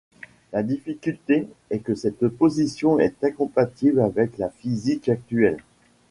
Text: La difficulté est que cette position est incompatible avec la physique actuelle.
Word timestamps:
La 0.51 0.63
difficulté 0.63 1.47
est 1.69 1.77
que 1.77 1.93
cette 1.93 2.27
position 2.29 2.97
est 2.99 3.23
incompatible 3.23 3.99
avec 4.01 4.39
la 4.39 4.49
physique 4.49 5.09
actuelle. 5.09 5.59